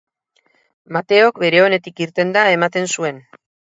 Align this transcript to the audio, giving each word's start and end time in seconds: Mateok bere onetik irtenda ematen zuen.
Mateok 0.95 1.37
bere 1.43 1.61
onetik 1.65 2.01
irtenda 2.07 2.47
ematen 2.57 2.91
zuen. 2.97 3.21